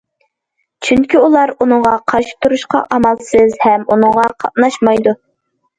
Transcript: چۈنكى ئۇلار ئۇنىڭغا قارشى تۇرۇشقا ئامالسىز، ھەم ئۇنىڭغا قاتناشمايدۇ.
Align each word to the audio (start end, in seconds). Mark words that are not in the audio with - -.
چۈنكى 0.87 1.21
ئۇلار 1.27 1.53
ئۇنىڭغا 1.65 1.93
قارشى 2.13 2.35
تۇرۇشقا 2.47 2.83
ئامالسىز، 2.97 3.57
ھەم 3.69 3.89
ئۇنىڭغا 3.93 4.29
قاتناشمايدۇ. 4.43 5.21